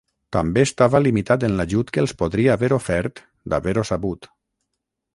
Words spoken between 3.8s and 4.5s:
sabut.